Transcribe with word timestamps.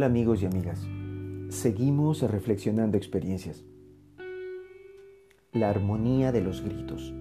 Hola 0.00 0.06
amigos 0.06 0.42
y 0.42 0.46
amigas. 0.46 0.88
Seguimos 1.50 2.22
reflexionando 2.22 2.96
experiencias. 2.96 3.66
La 5.52 5.68
armonía 5.68 6.32
de 6.32 6.40
los 6.40 6.62
gritos. 6.62 7.12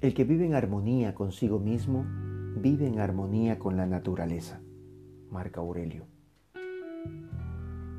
El 0.00 0.14
que 0.14 0.22
vive 0.22 0.46
en 0.46 0.54
armonía 0.54 1.12
consigo 1.16 1.58
mismo, 1.58 2.06
vive 2.56 2.86
en 2.86 3.00
armonía 3.00 3.58
con 3.58 3.76
la 3.76 3.84
naturaleza. 3.86 4.60
Marca 5.28 5.60
Aurelio. 5.60 6.04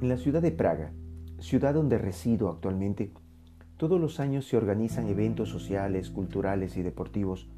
En 0.01 0.07
la 0.07 0.15
ciudad 0.15 0.41
de 0.41 0.53
Praga, 0.53 0.93
ciudad 1.39 1.73
donde 1.73 1.97
resido 1.97 2.47
actualmente, 2.47 3.11
todos 3.75 3.99
los 3.99 4.21
años 4.21 4.47
se 4.47 4.55
organizan 4.55 5.09
eventos 5.09 5.49
sociales, 5.49 6.09
culturales 6.09 6.77
y 6.77 6.83
deportivos 6.83 7.49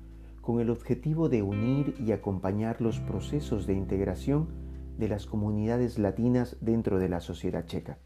con 0.46 0.60
el 0.60 0.70
objetivo 0.70 1.28
de 1.28 1.42
unir 1.42 1.96
y 2.00 2.12
acompañar 2.12 2.80
los 2.80 3.00
procesos 3.00 3.66
de 3.66 3.74
integración 3.74 4.48
de 4.96 5.08
las 5.08 5.26
comunidades 5.26 5.98
latinas 5.98 6.56
dentro 6.62 7.00
de 7.00 7.10
la 7.10 7.20
sociedad 7.20 7.66
checa. 7.66 7.98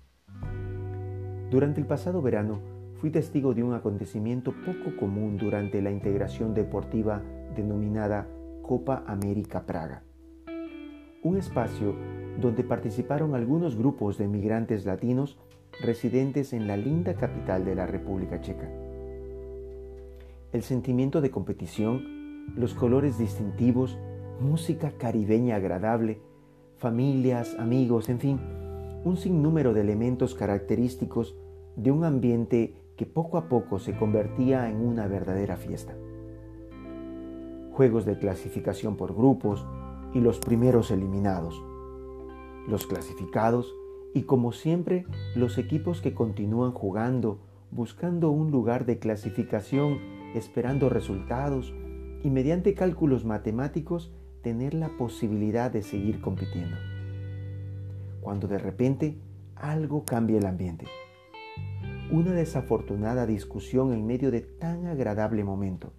Durante 1.52 1.81
el 1.81 1.85
pasado 1.85 2.21
verano 2.21 2.61
fui 2.95 3.09
testigo 3.09 3.53
de 3.53 3.63
un 3.63 3.73
acontecimiento 3.73 4.53
poco 4.66 4.95
común 4.97 5.38
durante 5.38 5.81
la 5.81 5.91
integración 5.91 6.53
deportiva 6.53 7.21
denominada 7.57 8.25
Copa 8.61 9.03
América 9.05 9.66
Praga. 9.66 10.03
Un 11.21 11.38
espacio 11.38 11.94
donde 12.39 12.63
participaron 12.63 13.35
algunos 13.35 13.75
grupos 13.75 14.17
de 14.17 14.30
migrantes 14.30 14.85
latinos 14.85 15.38
residentes 15.81 16.53
en 16.53 16.67
la 16.67 16.77
linda 16.77 17.16
capital 17.16 17.66
de 17.66 17.75
la 17.75 17.85
República 17.85 18.39
Checa. 18.39 18.69
El 20.53 20.63
sentimiento 20.63 21.19
de 21.19 21.31
competición 21.31 22.19
los 22.55 22.73
colores 22.73 23.17
distintivos, 23.17 23.97
música 24.39 24.92
caribeña 24.97 25.55
agradable, 25.55 26.22
familias, 26.78 27.56
amigos, 27.59 28.09
en 28.09 28.19
fin, 28.19 28.39
un 29.03 29.17
sinnúmero 29.17 29.73
de 29.73 29.81
elementos 29.81 30.36
característicos 30.36 31.36
de 31.75 31.91
un 31.91 32.03
ambiente 32.03 32.75
que 32.97 33.06
poco 33.06 33.38
a 33.38 33.47
poco 33.47 33.80
se 33.80 33.95
convertía 33.95 34.69
en 34.69 34.78
una 34.78 35.08
verdadera 35.08 35.56
fiesta. 35.56 35.95
Juegos 37.72 38.06
de 38.06 38.17
clasificación 38.17 38.97
por 38.97 39.16
grupos 39.16 39.66
y 40.13 40.19
los 40.19 40.39
primeros 40.39 40.91
eliminados. 40.91 41.61
Los 42.67 42.88
clasificados 42.88 43.73
y 44.13 44.23
como 44.23 44.52
siempre 44.52 45.06
los 45.36 45.58
equipos 45.58 46.02
que 46.02 46.13
continúan 46.13 46.72
jugando, 46.72 47.39
buscando 47.72 48.31
un 48.31 48.52
lugar 48.52 48.86
de 48.86 49.00
clasificación, 49.00 50.00
esperando 50.36 50.89
resultados 50.89 51.73
y 52.23 52.30
mediante 52.30 52.73
cálculos 52.73 53.25
matemáticos 53.25 54.12
tener 54.42 54.73
la 54.73 54.89
posibilidad 54.98 55.72
de 55.72 55.84
seguir 55.84 56.22
compitiendo. 56.22 56.78
Cuando 58.22 58.48
de 58.48 58.58
repente 58.58 59.17
algo 59.56 60.03
cambia 60.06 60.38
el 60.38 60.45
ambiente. 60.45 60.86
Una 62.12 62.31
desafortunada 62.31 63.25
discusión 63.25 63.94
en 63.94 64.06
medio 64.06 64.31
de 64.31 64.42
tan 64.42 64.88
agradable 64.88 65.44
momento. 65.44 65.94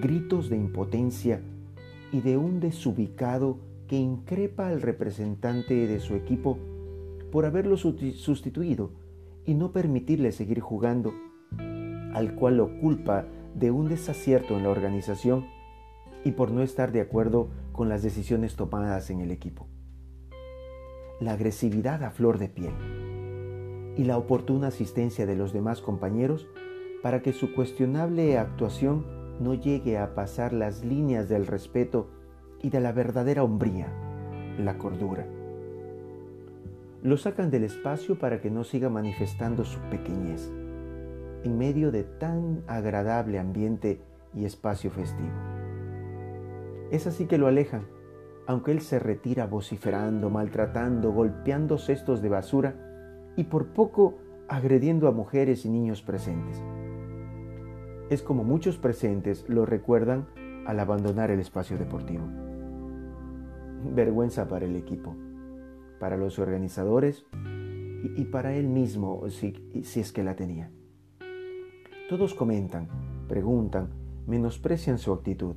Gritos 0.00 0.48
de 0.48 0.56
impotencia 0.56 1.40
y 2.10 2.20
de 2.20 2.36
un 2.36 2.60
desubicado 2.60 3.58
que 3.86 3.96
increpa 3.96 4.68
al 4.68 4.80
representante 4.80 5.86
de 5.86 6.00
su 6.00 6.14
equipo 6.14 6.58
por 7.30 7.44
haberlo 7.44 7.76
sustituido 7.76 8.92
y 9.44 9.54
no 9.54 9.72
permitirle 9.72 10.32
seguir 10.32 10.60
jugando, 10.60 11.12
al 12.14 12.34
cual 12.36 12.56
lo 12.56 12.80
culpa 12.80 13.26
de 13.54 13.70
un 13.70 13.88
desacierto 13.88 14.56
en 14.56 14.64
la 14.64 14.70
organización 14.70 15.46
y 16.24 16.32
por 16.32 16.50
no 16.50 16.62
estar 16.62 16.92
de 16.92 17.00
acuerdo 17.00 17.48
con 17.72 17.88
las 17.88 18.02
decisiones 18.02 18.56
tomadas 18.56 19.10
en 19.10 19.20
el 19.20 19.30
equipo. 19.30 19.68
La 21.20 21.32
agresividad 21.32 22.02
a 22.02 22.10
flor 22.10 22.38
de 22.38 22.48
piel 22.48 22.74
y 23.96 24.04
la 24.04 24.18
oportuna 24.18 24.68
asistencia 24.68 25.26
de 25.26 25.36
los 25.36 25.52
demás 25.52 25.80
compañeros 25.80 26.48
para 27.02 27.22
que 27.22 27.32
su 27.32 27.54
cuestionable 27.54 28.38
actuación 28.38 29.06
no 29.40 29.54
llegue 29.54 29.98
a 29.98 30.14
pasar 30.14 30.52
las 30.52 30.84
líneas 30.84 31.28
del 31.28 31.46
respeto 31.46 32.08
y 32.62 32.70
de 32.70 32.80
la 32.80 32.92
verdadera 32.92 33.44
hombría, 33.44 33.88
la 34.58 34.78
cordura. 34.78 35.26
Lo 37.02 37.16
sacan 37.18 37.50
del 37.50 37.64
espacio 37.64 38.18
para 38.18 38.40
que 38.40 38.50
no 38.50 38.64
siga 38.64 38.88
manifestando 38.88 39.64
su 39.64 39.78
pequeñez 39.90 40.50
en 41.44 41.58
medio 41.58 41.92
de 41.92 42.02
tan 42.04 42.64
agradable 42.66 43.38
ambiente 43.38 44.00
y 44.34 44.44
espacio 44.44 44.90
festivo. 44.90 45.32
Es 46.90 47.06
así 47.06 47.26
que 47.26 47.38
lo 47.38 47.46
alejan, 47.46 47.86
aunque 48.46 48.72
él 48.72 48.80
se 48.80 48.98
retira 48.98 49.46
vociferando, 49.46 50.30
maltratando, 50.30 51.12
golpeando 51.12 51.78
cestos 51.78 52.22
de 52.22 52.28
basura 52.28 52.74
y 53.36 53.44
por 53.44 53.68
poco 53.68 54.18
agrediendo 54.48 55.08
a 55.08 55.12
mujeres 55.12 55.64
y 55.64 55.70
niños 55.70 56.02
presentes. 56.02 56.62
Es 58.10 58.22
como 58.22 58.44
muchos 58.44 58.76
presentes 58.76 59.48
lo 59.48 59.64
recuerdan 59.64 60.26
al 60.66 60.78
abandonar 60.80 61.30
el 61.30 61.40
espacio 61.40 61.78
deportivo. 61.78 62.24
Vergüenza 63.94 64.46
para 64.48 64.66
el 64.66 64.76
equipo, 64.76 65.16
para 65.98 66.16
los 66.16 66.38
organizadores 66.38 67.26
y, 68.02 68.24
para 68.26 68.54
él 68.54 68.68
mismo 68.68 69.28
si, 69.30 69.54
si 69.82 70.00
es 70.00 70.12
que 70.12 70.22
la 70.22 70.36
tenía. 70.36 70.70
Todos 72.06 72.34
comentan, 72.34 72.88
preguntan, 73.28 73.88
menosprecian 74.26 74.98
su 74.98 75.10
actitud. 75.10 75.56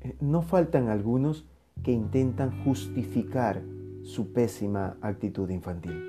Eh, 0.00 0.16
no 0.20 0.42
faltan 0.42 0.88
algunos 0.88 1.48
que 1.82 1.90
intentan 1.90 2.62
justificar 2.62 3.62
su 4.04 4.32
pésima 4.32 4.96
actitud 5.00 5.50
infantil. 5.50 6.00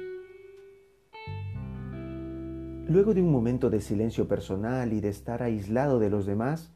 Luego 2.88 3.16
de 3.16 3.24
un 3.24 3.32
momento 3.32 3.72
de 3.72 3.82
silencio 3.82 4.28
personal 4.28 4.94
y 4.94 5.02
de 5.02 5.10
estar 5.10 5.42
aislado 5.42 5.98
de 5.98 6.12
los 6.12 6.28
demás, 6.28 6.72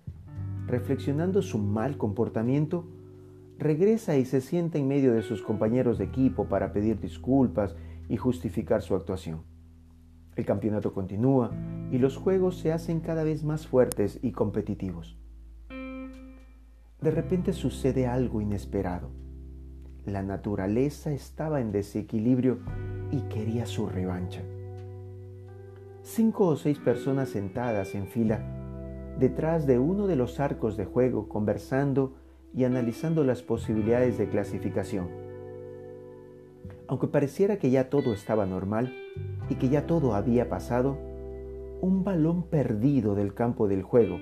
reflexionando 0.66 1.44
su 1.44 1.60
mal 1.60 1.98
comportamiento, 1.98 2.88
regresa 3.60 4.18
y 4.18 4.26
se 4.26 4.42
sienta 4.42 4.80
en 4.80 4.88
medio 4.88 5.14
de 5.14 5.22
sus 5.22 5.44
compañeros 5.44 6.00
de 6.00 6.06
equipo 6.06 6.46
para 6.46 6.74
pedir 6.74 7.00
disculpas 7.00 7.76
y 8.10 8.18
justificar 8.18 8.82
su 8.82 8.96
actuación. 8.96 9.53
El 10.36 10.46
campeonato 10.46 10.94
continúa 10.94 11.52
y 11.92 12.00
los 12.00 12.18
juegos 12.18 12.58
se 12.58 12.72
hacen 12.72 13.00
cada 13.00 13.24
vez 13.24 13.44
más 13.44 13.68
fuertes 13.68 14.20
y 14.22 14.32
competitivos. 14.32 15.18
De 15.70 17.12
repente 17.12 17.54
sucede 17.54 18.08
algo 18.08 18.42
inesperado. 18.42 19.10
La 20.06 20.24
naturaleza 20.24 21.12
estaba 21.12 21.62
en 21.62 21.72
desequilibrio 21.72 22.60
y 23.12 23.22
quería 23.24 23.66
su 23.66 23.88
revancha. 23.88 24.42
Cinco 26.02 26.48
o 26.48 26.56
seis 26.56 26.80
personas 26.80 27.30
sentadas 27.30 27.96
en 27.96 28.08
fila 28.08 28.40
detrás 29.20 29.68
de 29.68 29.80
uno 29.80 30.08
de 30.08 30.16
los 30.16 30.40
arcos 30.40 30.76
de 30.76 30.86
juego 30.86 31.30
conversando 31.30 32.16
y 32.54 32.64
analizando 32.64 33.24
las 33.24 33.42
posibilidades 33.42 34.18
de 34.18 34.30
clasificación. 34.30 35.08
Aunque 36.88 37.08
pareciera 37.08 37.58
que 37.58 37.70
ya 37.70 37.90
todo 37.90 38.14
estaba 38.14 38.46
normal, 38.46 38.94
y 39.50 39.56
que 39.56 39.70
ya 39.70 39.86
todo 39.86 40.16
había 40.16 40.50
pasado, 40.50 40.98
un 41.82 42.04
balón 42.04 42.44
perdido 42.44 43.16
del 43.16 43.34
campo 43.34 43.68
del 43.68 43.84
juego, 43.84 44.18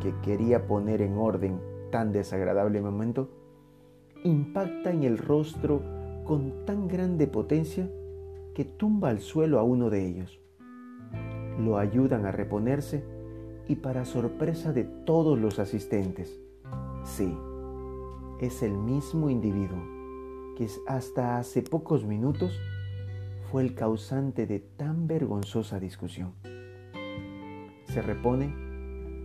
que 0.00 0.14
quería 0.22 0.66
poner 0.66 1.02
en 1.02 1.18
orden 1.18 1.60
tan 1.90 2.12
desagradable 2.12 2.80
momento, 2.80 3.28
impacta 4.24 4.90
en 4.90 5.04
el 5.04 5.18
rostro 5.18 5.82
con 6.24 6.64
tan 6.64 6.88
grande 6.88 7.26
potencia 7.26 7.90
que 8.54 8.64
tumba 8.64 9.10
al 9.10 9.20
suelo 9.20 9.58
a 9.58 9.62
uno 9.62 9.90
de 9.90 10.06
ellos. 10.06 10.40
Lo 11.58 11.78
ayudan 11.78 12.24
a 12.24 12.32
reponerse 12.32 13.04
y 13.68 13.76
para 13.76 14.04
sorpresa 14.04 14.72
de 14.72 14.84
todos 14.84 15.38
los 15.38 15.58
asistentes, 15.58 16.40
sí, 17.04 17.36
es 18.40 18.62
el 18.62 18.72
mismo 18.72 19.28
individuo 19.28 19.78
que 20.56 20.66
hasta 20.86 21.38
hace 21.38 21.62
pocos 21.62 22.04
minutos 22.04 22.58
fue 23.50 23.62
el 23.62 23.74
causante 23.74 24.46
de 24.46 24.60
tan 24.60 25.08
vergonzosa 25.08 25.80
discusión. 25.80 26.34
Se 27.84 28.00
repone 28.00 28.54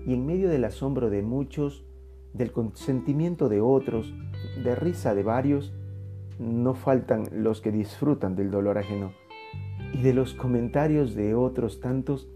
y 0.08 0.14
en 0.14 0.26
medio 0.26 0.50
del 0.50 0.66
asombro 0.66 1.12
de 1.12 1.22
muchos, 1.22 1.86
del 2.34 2.52
consentimiento 2.52 3.50
de 3.50 3.62
otros, 3.62 4.12
de 4.64 4.76
risa 4.76 5.14
de 5.14 5.22
varios, 5.22 5.74
no 6.40 6.74
faltan 6.74 7.28
los 7.32 7.62
que 7.62 7.72
disfrutan 7.72 8.36
del 8.36 8.50
dolor 8.50 8.80
ajeno 8.80 9.14
y 9.94 10.02
de 10.02 10.14
los 10.14 10.34
comentarios 10.34 11.14
de 11.14 11.36
otros 11.36 11.80
tantos, 11.80 12.28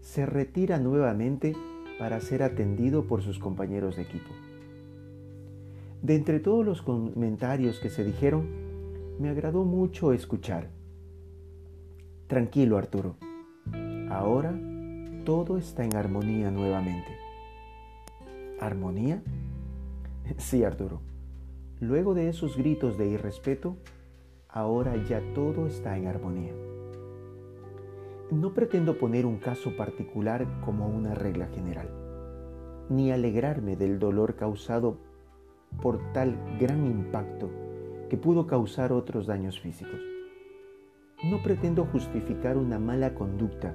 se 0.00 0.26
retira 0.26 0.80
nuevamente 0.80 1.54
para 2.00 2.20
ser 2.20 2.42
atendido 2.42 3.06
por 3.06 3.22
sus 3.22 3.38
compañeros 3.38 3.96
de 3.96 4.02
equipo. 4.02 4.30
De 6.02 6.16
entre 6.16 6.40
todos 6.40 6.66
los 6.66 6.82
comentarios 6.82 7.78
que 7.78 7.90
se 7.90 8.04
dijeron, 8.04 8.48
me 9.18 9.28
agradó 9.28 9.64
mucho 9.64 10.12
escuchar 10.12 10.77
Tranquilo, 12.28 12.76
Arturo. 12.76 13.16
Ahora 14.10 14.54
todo 15.24 15.56
está 15.56 15.82
en 15.84 15.96
armonía 15.96 16.50
nuevamente. 16.50 17.16
¿Armonía? 18.60 19.22
Sí, 20.36 20.62
Arturo. 20.62 21.00
luego 21.80 22.12
de 22.12 22.28
esos 22.28 22.58
gritos 22.58 22.98
de 22.98 23.08
irrespeto, 23.08 23.78
ahora 24.46 24.94
ya 25.08 25.22
todo 25.32 25.66
está 25.66 25.96
en 25.96 26.06
armonía. 26.06 26.52
No 28.30 28.52
pretendo 28.52 28.98
poner 28.98 29.24
un 29.24 29.38
caso 29.38 29.74
particular 29.74 30.46
como 30.62 30.86
una 30.86 31.14
regla 31.14 31.46
general, 31.46 31.88
ni 32.90 33.10
alegrarme 33.10 33.74
del 33.74 33.98
dolor 33.98 34.36
causado 34.36 34.98
por 35.80 36.12
tal 36.12 36.36
gran 36.60 36.84
impacto 36.84 37.48
que 38.10 38.18
pudo 38.18 38.46
causar 38.46 38.92
otros 38.92 39.26
daños 39.26 39.58
físicos. 39.58 40.17
No 41.24 41.42
pretendo 41.42 41.84
justificar 41.84 42.56
una 42.56 42.78
mala 42.78 43.12
conducta, 43.12 43.74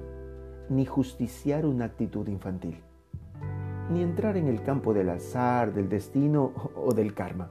ni 0.70 0.86
justiciar 0.86 1.66
una 1.66 1.84
actitud 1.84 2.26
infantil, 2.28 2.80
ni 3.90 4.02
entrar 4.02 4.38
en 4.38 4.48
el 4.48 4.62
campo 4.62 4.94
del 4.94 5.10
azar, 5.10 5.74
del 5.74 5.90
destino 5.90 6.54
o 6.74 6.94
del 6.94 7.12
karma. 7.12 7.50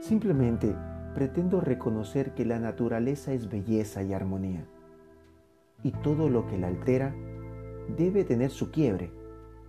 Simplemente 0.00 0.74
pretendo 1.14 1.60
reconocer 1.60 2.32
que 2.32 2.46
la 2.46 2.58
naturaleza 2.58 3.34
es 3.34 3.50
belleza 3.50 4.02
y 4.02 4.14
armonía, 4.14 4.64
y 5.82 5.90
todo 5.90 6.30
lo 6.30 6.46
que 6.46 6.56
la 6.56 6.68
altera 6.68 7.14
debe 7.98 8.24
tener 8.24 8.50
su 8.50 8.70
quiebre 8.70 9.12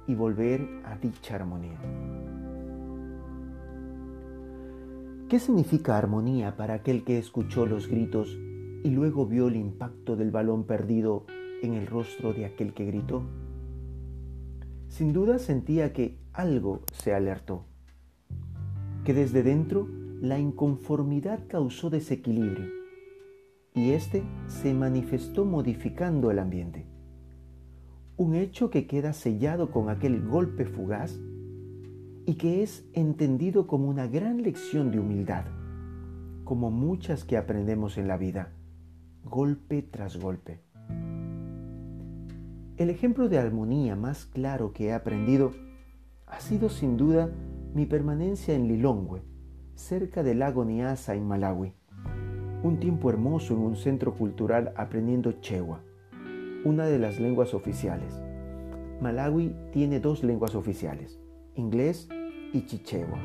y 0.07 0.15
volver 0.15 0.65
a 0.85 0.95
dicha 0.95 1.35
armonía. 1.35 1.79
¿Qué 5.27 5.37
significa 5.37 5.97
armonía 5.97 6.55
para 6.55 6.75
aquel 6.75 7.03
que 7.03 7.17
escuchó 7.17 7.65
los 7.65 7.87
gritos 7.89 8.39
y 8.83 8.89
luego 8.89 9.25
vio 9.25 9.48
el 9.48 9.56
impacto 9.56 10.16
del 10.16 10.31
balón 10.31 10.66
perdido 10.66 11.25
en 11.62 11.74
el 11.74 11.88
rostro 11.88 12.33
de 12.33 12.45
aquel 12.45 12.74
que 12.74 12.86
gritó? 12.86 13.24
Sin 14.88 15.13
duda 15.13 15.39
sentía 15.39 15.94
que 15.94 16.18
algo 16.33 16.81
se 16.92 17.13
alertó, 17.13 17.66
que 19.06 19.13
desde 19.13 19.44
dentro 19.44 19.88
la 20.22 20.38
inconformidad 20.38 21.48
causó 21.48 21.89
desequilibrio 21.89 22.81
y 23.74 23.92
éste 23.92 24.24
se 24.48 24.74
manifestó 24.74 25.45
modificando 25.45 26.30
el 26.30 26.39
ambiente. 26.39 26.86
Un 28.18 28.36
hecho 28.36 28.69
que 28.69 28.86
queda 28.86 29.13
sellado 29.13 29.72
con 29.72 29.89
aquel 29.89 30.28
golpe 30.28 30.66
fugaz 30.66 31.19
y 32.25 32.36
que 32.36 32.62
es 32.62 32.86
entendido 32.94 33.66
como 33.68 33.88
una 33.88 34.07
gran 34.07 34.44
lección 34.44 34.92
de 34.92 35.00
humildad, 35.00 35.45
como 36.44 36.69
muchas 36.69 37.24
que 37.24 37.38
aprendemos 37.38 37.98
en 37.98 38.07
la 38.07 38.18
vida, 38.18 38.51
golpe 39.23 39.81
tras 39.81 40.18
golpe. 40.18 40.59
El 42.77 42.89
ejemplo 42.89 43.29
de 43.29 43.38
armonía 43.38 43.95
más 43.95 44.25
claro 44.25 44.73
que 44.73 44.88
he 44.88 44.94
aprendido 44.94 45.51
ha 46.25 46.39
sido 46.39 46.69
sin 46.69 46.97
duda 46.97 47.29
mi 47.73 47.85
permanencia 47.85 48.56
en 48.56 48.68
Lilongwe, 48.68 49.21
cerca 49.75 50.23
del 50.23 50.39
lago 50.39 50.65
Nyasa 50.65 51.15
en 51.15 51.27
Malawi. 51.27 51.73
Un 52.63 52.79
tiempo 52.79 53.09
hermoso 53.09 53.53
en 53.53 53.59
un 53.59 53.75
centro 53.75 54.15
cultural 54.15 54.73
aprendiendo 54.75 55.31
chewa, 55.33 55.81
una 56.65 56.85
de 56.85 57.00
las 57.00 57.19
lenguas 57.19 57.53
oficiales. 57.53 58.21
Malawi 59.01 59.56
tiene 59.71 60.00
dos 60.00 60.23
lenguas 60.23 60.56
oficiales, 60.56 61.19
inglés 61.56 62.07
y 62.53 62.65
chichewa. 62.65 63.19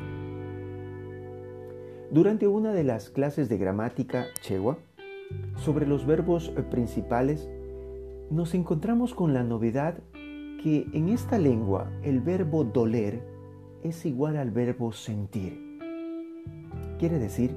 Durante 2.09 2.47
una 2.47 2.73
de 2.73 2.83
las 2.83 3.09
clases 3.09 3.49
de 3.49 3.57
gramática 3.57 4.27
chewa, 4.41 4.77
sobre 5.55 5.87
los 5.87 6.05
verbos 6.05 6.49
principales, 6.69 7.49
nos 8.29 8.53
encontramos 8.53 9.13
con 9.13 9.33
la 9.33 9.43
novedad 9.43 9.99
que 10.61 10.87
en 10.93 11.09
esta 11.09 11.37
lengua 11.37 11.91
el 12.03 12.19
verbo 12.19 12.63
doler 12.63 13.21
es 13.83 14.05
igual 14.05 14.37
al 14.37 14.51
verbo 14.51 14.91
sentir. 14.91 15.79
Quiere 16.99 17.19
decir, 17.19 17.55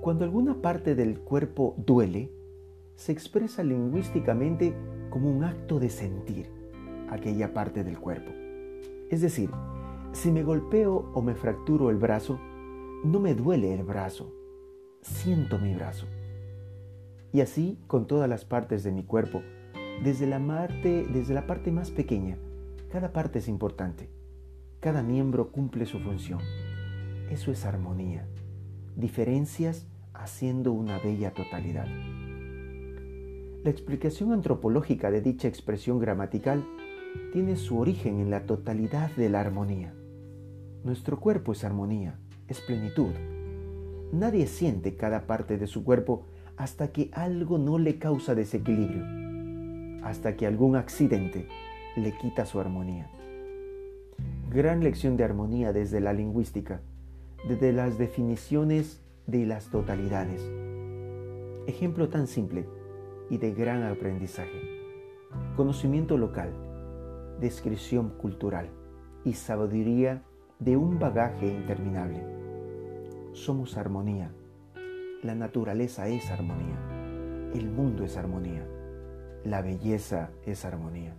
cuando 0.00 0.24
alguna 0.24 0.62
parte 0.62 0.94
del 0.94 1.18
cuerpo 1.20 1.74
duele, 1.78 2.30
se 2.94 3.12
expresa 3.12 3.62
lingüísticamente 3.62 4.74
como 5.08 5.30
un 5.30 5.44
acto 5.44 5.80
de 5.80 5.88
sentir 5.88 6.50
aquella 7.08 7.52
parte 7.52 7.82
del 7.82 7.98
cuerpo. 7.98 8.30
Es 9.08 9.22
decir, 9.22 9.50
si 10.12 10.30
me 10.30 10.42
golpeo 10.42 11.10
o 11.14 11.22
me 11.22 11.34
fracturo 11.34 11.90
el 11.90 11.96
brazo, 11.96 12.38
no 13.04 13.18
me 13.18 13.34
duele 13.34 13.74
el 13.74 13.82
brazo, 13.82 14.32
siento 15.00 15.58
mi 15.58 15.74
brazo. 15.74 16.06
Y 17.32 17.40
así 17.40 17.78
con 17.86 18.06
todas 18.06 18.28
las 18.28 18.44
partes 18.44 18.82
de 18.82 18.92
mi 18.92 19.04
cuerpo, 19.04 19.42
desde 20.02 20.26
la, 20.26 20.44
parte, 20.44 21.06
desde 21.12 21.34
la 21.34 21.46
parte 21.46 21.70
más 21.70 21.90
pequeña, 21.90 22.38
cada 22.90 23.12
parte 23.12 23.38
es 23.38 23.48
importante, 23.48 24.10
cada 24.80 25.02
miembro 25.02 25.52
cumple 25.52 25.86
su 25.86 26.00
función. 26.00 26.40
Eso 27.30 27.52
es 27.52 27.64
armonía 27.64 28.26
diferencias 29.00 29.86
haciendo 30.12 30.72
una 30.72 30.98
bella 30.98 31.32
totalidad. 31.32 31.86
La 33.62 33.70
explicación 33.70 34.32
antropológica 34.32 35.10
de 35.10 35.20
dicha 35.20 35.48
expresión 35.48 35.98
gramatical 35.98 36.64
tiene 37.32 37.56
su 37.56 37.78
origen 37.78 38.20
en 38.20 38.30
la 38.30 38.46
totalidad 38.46 39.10
de 39.16 39.28
la 39.28 39.40
armonía. 39.40 39.94
Nuestro 40.84 41.20
cuerpo 41.20 41.52
es 41.52 41.64
armonía, 41.64 42.18
es 42.48 42.60
plenitud. 42.60 43.12
Nadie 44.12 44.46
siente 44.46 44.96
cada 44.96 45.26
parte 45.26 45.58
de 45.58 45.66
su 45.66 45.84
cuerpo 45.84 46.26
hasta 46.60 46.92
que 46.92 47.08
algo 47.14 47.56
no 47.56 47.78
le 47.78 47.98
causa 47.98 48.34
desequilibrio, 48.34 49.02
hasta 50.04 50.36
que 50.36 50.46
algún 50.46 50.76
accidente 50.76 51.48
le 51.96 52.12
quita 52.18 52.44
su 52.44 52.60
armonía. 52.60 53.10
Gran 54.52 54.84
lección 54.84 55.16
de 55.16 55.24
armonía 55.24 55.72
desde 55.72 56.00
la 56.00 56.12
lingüística 56.12 56.82
desde 57.48 57.72
las 57.72 57.96
definiciones 57.96 59.00
de 59.26 59.46
las 59.46 59.70
totalidades. 59.70 60.42
Ejemplo 61.66 62.10
tan 62.10 62.26
simple 62.26 62.68
y 63.30 63.38
de 63.38 63.52
gran 63.52 63.82
aprendizaje. 63.84 64.60
Conocimiento 65.56 66.18
local, 66.18 66.52
descripción 67.40 68.10
cultural 68.18 68.68
y 69.24 69.32
sabiduría 69.32 70.24
de 70.58 70.76
un 70.76 70.98
bagaje 70.98 71.46
interminable. 71.46 72.22
Somos 73.32 73.78
armonía. 73.78 74.30
La 75.22 75.34
naturaleza 75.34 76.08
es 76.08 76.30
armonía. 76.30 76.78
El 77.54 77.70
mundo 77.70 78.04
es 78.04 78.16
armonía. 78.16 78.66
La 79.44 79.62
belleza 79.62 80.30
es 80.46 80.64
armonía. 80.64 81.14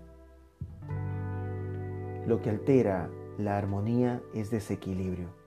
Lo 2.28 2.42
que 2.42 2.50
altera 2.50 3.10
la 3.38 3.58
armonía 3.58 4.22
es 4.34 4.52
desequilibrio 4.52 5.42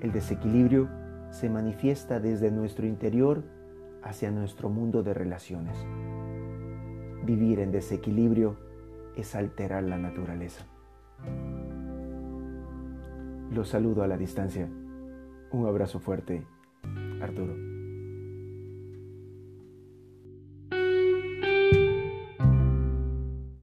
el 0.00 0.12
desequilibrio 0.12 0.88
se 1.30 1.48
manifiesta 1.48 2.20
desde 2.20 2.50
nuestro 2.50 2.86
interior 2.86 3.42
hacia 4.02 4.30
nuestro 4.30 4.68
mundo 4.68 5.02
de 5.02 5.14
relaciones. 5.14 5.76
Vivir 7.24 7.60
en 7.60 7.72
desequilibrio 7.72 8.56
es 9.16 9.34
alterar 9.34 9.84
la 9.84 9.96
naturaleza. 9.96 10.66
Los 13.50 13.68
saludo 13.68 14.02
a 14.02 14.08
la 14.08 14.16
distancia. 14.16 14.68
Un 15.52 15.66
abrazo 15.66 16.00
fuerte, 16.00 16.46
Arturo. 17.24 17.73